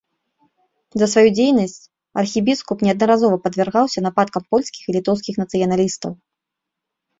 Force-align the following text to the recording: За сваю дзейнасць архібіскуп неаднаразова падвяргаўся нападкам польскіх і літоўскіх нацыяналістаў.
За 1.01 1.07
сваю 1.11 1.29
дзейнасць 1.37 1.75
архібіскуп 2.21 2.77
неаднаразова 2.89 3.37
падвяргаўся 3.45 4.05
нападкам 4.09 4.43
польскіх 4.57 4.83
і 4.91 4.99
літоўскіх 4.99 5.35
нацыяналістаў. 5.45 6.11